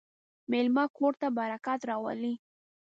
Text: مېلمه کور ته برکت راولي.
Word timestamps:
مېلمه 0.51 0.83
کور 0.97 1.13
ته 1.21 1.27
برکت 1.37 1.79
راولي. 1.89 2.33